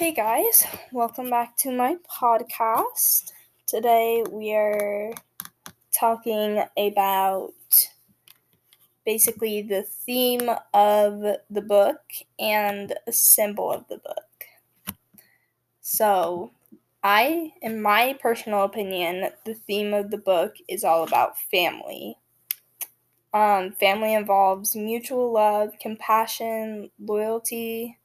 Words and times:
Hey 0.00 0.12
guys, 0.12 0.66
welcome 0.92 1.28
back 1.28 1.58
to 1.58 1.70
my 1.70 1.96
podcast. 2.10 3.32
Today 3.66 4.24
we 4.30 4.54
are 4.54 5.12
talking 5.92 6.64
about 6.74 7.52
basically 9.04 9.60
the 9.60 9.82
theme 9.82 10.48
of 10.72 11.20
the 11.50 11.60
book 11.60 12.00
and 12.38 12.94
a 13.06 13.12
symbol 13.12 13.70
of 13.70 13.88
the 13.88 13.98
book. 13.98 14.96
So, 15.82 16.52
I, 17.04 17.52
in 17.60 17.82
my 17.82 18.16
personal 18.22 18.64
opinion, 18.64 19.28
the 19.44 19.52
theme 19.52 19.92
of 19.92 20.10
the 20.10 20.16
book 20.16 20.54
is 20.66 20.82
all 20.82 21.02
about 21.02 21.38
family. 21.38 22.16
Um, 23.34 23.72
family 23.72 24.14
involves 24.14 24.74
mutual 24.74 25.30
love, 25.30 25.74
compassion, 25.78 26.90
loyalty, 26.98 27.98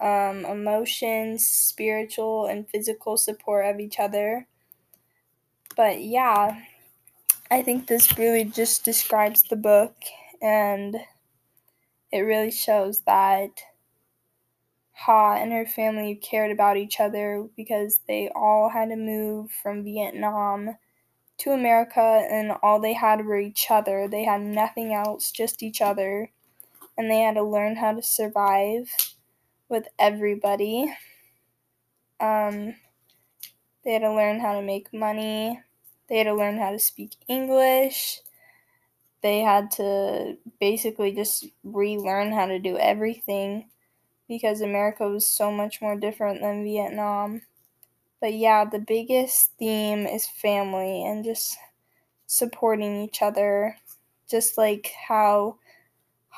um, 0.00 0.44
emotions, 0.44 1.46
spiritual 1.46 2.46
and 2.46 2.68
physical 2.68 3.16
support 3.16 3.66
of 3.66 3.80
each 3.80 3.98
other. 3.98 4.46
But 5.76 6.02
yeah, 6.02 6.60
I 7.50 7.62
think 7.62 7.86
this 7.86 8.18
really 8.18 8.44
just 8.44 8.84
describes 8.84 9.42
the 9.42 9.56
book 9.56 9.94
and 10.42 10.96
it 12.12 12.20
really 12.20 12.50
shows 12.50 13.00
that 13.00 13.50
Ha 14.92 15.34
and 15.34 15.52
her 15.52 15.66
family 15.66 16.14
cared 16.14 16.50
about 16.50 16.78
each 16.78 17.00
other 17.00 17.46
because 17.54 18.00
they 18.08 18.30
all 18.34 18.70
had 18.70 18.88
to 18.88 18.96
move 18.96 19.50
from 19.50 19.84
Vietnam 19.84 20.76
to 21.38 21.50
America 21.50 22.26
and 22.30 22.52
all 22.62 22.80
they 22.80 22.94
had 22.94 23.26
were 23.26 23.38
each 23.38 23.66
other. 23.70 24.08
They 24.08 24.24
had 24.24 24.40
nothing 24.40 24.94
else, 24.94 25.30
just 25.30 25.62
each 25.62 25.82
other. 25.82 26.30
And 26.96 27.10
they 27.10 27.20
had 27.20 27.34
to 27.34 27.42
learn 27.42 27.76
how 27.76 27.92
to 27.92 28.02
survive 28.02 28.88
with 29.68 29.86
everybody. 29.98 30.92
Um, 32.20 32.74
they 33.84 33.92
had 33.92 34.02
to 34.02 34.12
learn 34.14 34.40
how 34.40 34.54
to 34.54 34.62
make 34.62 34.92
money. 34.92 35.60
They 36.08 36.18
had 36.18 36.24
to 36.24 36.34
learn 36.34 36.58
how 36.58 36.72
to 36.72 36.78
speak 36.78 37.12
English. 37.28 38.20
They 39.22 39.40
had 39.40 39.70
to 39.72 40.36
basically 40.60 41.12
just 41.12 41.46
relearn 41.64 42.32
how 42.32 42.46
to 42.46 42.58
do 42.58 42.78
everything 42.78 43.68
because 44.28 44.60
America 44.60 45.08
was 45.08 45.26
so 45.26 45.50
much 45.50 45.80
more 45.80 45.96
different 45.96 46.40
than 46.40 46.64
Vietnam. 46.64 47.42
But 48.20 48.34
yeah, 48.34 48.64
the 48.64 48.78
biggest 48.78 49.52
theme 49.58 50.06
is 50.06 50.26
family 50.26 51.04
and 51.04 51.24
just 51.24 51.56
supporting 52.26 53.02
each 53.02 53.22
other. 53.22 53.76
Just 54.28 54.58
like 54.58 54.92
how 55.08 55.58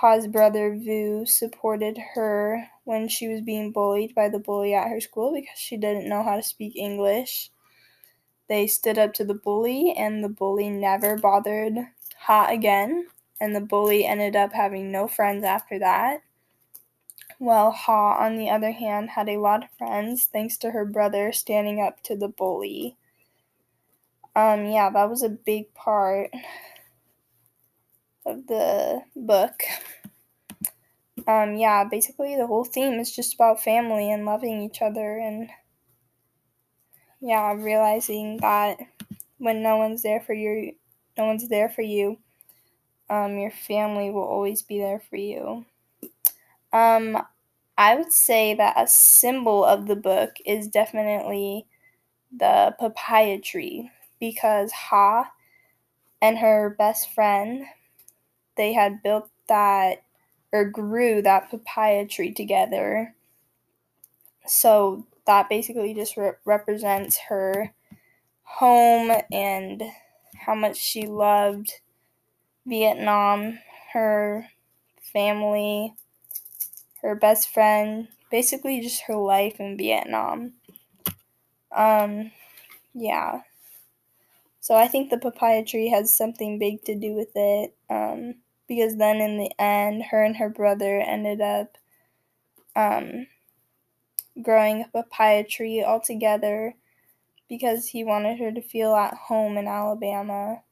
Ha's 0.00 0.26
brother 0.26 0.74
Vu 0.74 1.26
supported 1.26 1.98
her 2.14 2.66
when 2.84 3.08
she 3.08 3.28
was 3.28 3.42
being 3.42 3.70
bullied 3.72 4.14
by 4.14 4.28
the 4.28 4.38
bully 4.38 4.74
at 4.74 4.88
her 4.88 5.00
school 5.00 5.32
because 5.32 5.58
she 5.58 5.76
didn't 5.76 6.08
know 6.08 6.22
how 6.22 6.36
to 6.36 6.42
speak 6.42 6.74
English. 6.76 7.50
They 8.48 8.66
stood 8.66 8.98
up 8.98 9.12
to 9.14 9.24
the 9.24 9.34
bully, 9.34 9.92
and 9.96 10.24
the 10.24 10.28
bully 10.28 10.70
never 10.70 11.16
bothered 11.16 11.76
Ha 12.20 12.48
again, 12.48 13.06
and 13.40 13.54
the 13.54 13.60
bully 13.60 14.04
ended 14.04 14.34
up 14.34 14.52
having 14.52 14.90
no 14.90 15.06
friends 15.06 15.44
after 15.44 15.78
that. 15.78 16.22
While 17.38 17.70
Ha, 17.70 18.16
on 18.18 18.36
the 18.36 18.50
other 18.50 18.72
hand, 18.72 19.10
had 19.10 19.28
a 19.28 19.38
lot 19.38 19.64
of 19.64 19.70
friends 19.78 20.24
thanks 20.24 20.56
to 20.58 20.70
her 20.70 20.84
brother 20.84 21.32
standing 21.32 21.80
up 21.80 22.02
to 22.04 22.16
the 22.16 22.28
bully. 22.28 22.96
Um, 24.34 24.64
yeah, 24.66 24.90
that 24.90 25.10
was 25.10 25.22
a 25.22 25.28
big 25.28 25.72
part 25.74 26.30
of 28.26 28.46
the 28.46 29.02
book. 29.16 29.62
Um, 31.26 31.54
yeah, 31.54 31.84
basically 31.84 32.36
the 32.36 32.46
whole 32.46 32.64
theme 32.64 32.94
is 32.98 33.14
just 33.14 33.34
about 33.34 33.62
family 33.62 34.10
and 34.10 34.24
loving 34.24 34.62
each 34.62 34.82
other 34.82 35.18
and 35.18 35.48
yeah, 37.20 37.52
realizing 37.52 38.38
that 38.38 38.78
when 39.38 39.62
no 39.62 39.76
one's 39.76 40.02
there 40.02 40.20
for 40.20 40.34
you, 40.34 40.72
no 41.16 41.26
one's 41.26 41.48
there 41.48 41.68
for 41.68 41.82
you, 41.82 42.18
um, 43.08 43.38
your 43.38 43.50
family 43.50 44.10
will 44.10 44.22
always 44.22 44.62
be 44.62 44.78
there 44.78 45.00
for 45.08 45.16
you. 45.16 45.64
Um, 46.72 47.18
I 47.78 47.94
would 47.94 48.12
say 48.12 48.54
that 48.54 48.80
a 48.80 48.86
symbol 48.86 49.64
of 49.64 49.86
the 49.86 49.96
book 49.96 50.30
is 50.44 50.68
definitely 50.68 51.66
the 52.36 52.74
papaya 52.78 53.38
tree 53.40 53.90
because 54.18 54.72
Ha 54.72 55.30
and 56.20 56.38
her 56.38 56.74
best 56.78 57.12
friend 57.14 57.64
they 58.56 58.72
had 58.72 59.02
built 59.02 59.30
that 59.48 60.02
or 60.52 60.64
grew 60.64 61.22
that 61.22 61.50
papaya 61.50 62.06
tree 62.06 62.32
together. 62.32 63.14
So 64.46 65.06
that 65.26 65.48
basically 65.48 65.94
just 65.94 66.16
re- 66.16 66.32
represents 66.44 67.18
her 67.28 67.72
home 68.42 69.12
and 69.32 69.82
how 70.46 70.54
much 70.54 70.76
she 70.76 71.06
loved 71.06 71.80
Vietnam, 72.66 73.58
her 73.92 74.48
family, 75.12 75.94
her 77.02 77.14
best 77.14 77.48
friend, 77.48 78.08
basically 78.30 78.80
just 78.80 79.02
her 79.02 79.16
life 79.16 79.60
in 79.60 79.76
Vietnam. 79.76 80.54
Um, 81.74 82.30
yeah. 82.94 83.42
So 84.60 84.76
I 84.76 84.86
think 84.86 85.10
the 85.10 85.18
papaya 85.18 85.64
tree 85.64 85.88
has 85.88 86.16
something 86.16 86.58
big 86.58 86.84
to 86.84 86.94
do 86.94 87.14
with 87.14 87.32
it. 87.34 87.74
Um, 87.90 88.36
because 88.74 88.96
then 88.96 89.20
in 89.20 89.36
the 89.36 89.50
end, 89.60 90.02
her 90.04 90.24
and 90.24 90.34
her 90.36 90.48
brother 90.48 90.98
ended 90.98 91.42
up 91.42 91.76
um, 92.74 93.26
growing 94.40 94.80
a 94.80 94.88
papaya 94.88 95.44
tree 95.44 95.82
all 95.82 96.00
together 96.00 96.74
because 97.50 97.88
he 97.88 98.02
wanted 98.02 98.38
her 98.38 98.50
to 98.50 98.62
feel 98.62 98.94
at 98.94 99.12
home 99.12 99.58
in 99.58 99.68
Alabama. 99.68 100.62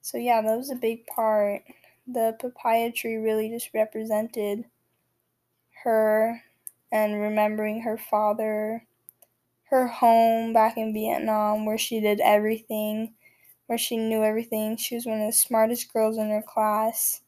So, 0.00 0.16
yeah, 0.16 0.42
that 0.42 0.56
was 0.56 0.70
a 0.70 0.76
big 0.76 1.04
part. 1.08 1.62
The 2.06 2.36
papaya 2.38 2.92
tree 2.92 3.16
really 3.16 3.48
just 3.48 3.70
represented 3.74 4.64
her 5.82 6.40
and 6.92 7.20
remembering 7.20 7.80
her 7.80 7.98
father, 7.98 8.86
her 9.64 9.88
home 9.88 10.52
back 10.52 10.76
in 10.76 10.92
Vietnam 10.92 11.66
where 11.66 11.78
she 11.78 11.98
did 11.98 12.20
everything, 12.20 13.14
where 13.72 13.78
she 13.78 13.96
knew 13.96 14.22
everything. 14.22 14.76
She 14.76 14.96
was 14.96 15.06
one 15.06 15.22
of 15.22 15.26
the 15.28 15.32
smartest 15.32 15.90
girls 15.94 16.18
in 16.18 16.28
her 16.28 16.42
class. 16.42 17.22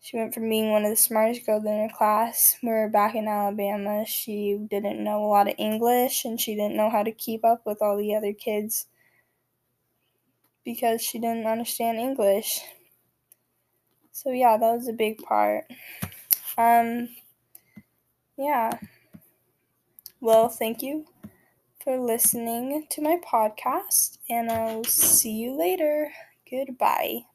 She 0.00 0.16
went 0.16 0.34
from 0.34 0.48
being 0.48 0.72
one 0.72 0.84
of 0.84 0.90
the 0.90 0.96
smartest 0.96 1.46
girls 1.46 1.64
in 1.64 1.88
her 1.88 1.94
class, 1.96 2.56
where 2.60 2.88
back 2.88 3.14
in 3.14 3.28
Alabama, 3.28 4.04
she 4.04 4.58
didn't 4.68 5.04
know 5.04 5.24
a 5.24 5.28
lot 5.28 5.46
of 5.46 5.54
English 5.58 6.24
and 6.24 6.40
she 6.40 6.56
didn't 6.56 6.74
know 6.74 6.90
how 6.90 7.04
to 7.04 7.12
keep 7.12 7.44
up 7.44 7.64
with 7.64 7.80
all 7.80 7.96
the 7.96 8.16
other 8.16 8.32
kids 8.32 8.88
because 10.64 11.00
she 11.02 11.20
didn't 11.20 11.46
understand 11.46 11.98
English. 11.98 12.62
So 14.12 14.30
yeah, 14.32 14.56
that 14.56 14.72
was 14.76 14.88
a 14.88 14.92
big 14.92 15.22
part. 15.22 15.64
Um 16.58 17.08
yeah. 18.36 18.78
Well, 20.20 20.48
thank 20.48 20.82
you 20.82 21.06
for 21.82 21.98
listening 21.98 22.86
to 22.90 23.00
my 23.00 23.16
podcast 23.16 24.18
and 24.28 24.50
I'll 24.50 24.84
see 24.84 25.32
you 25.32 25.52
later. 25.58 26.12
Goodbye. 26.50 27.29